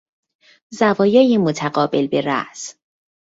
زوایای 0.73 1.37
متقابل 1.37 2.07
برأس 2.07 2.75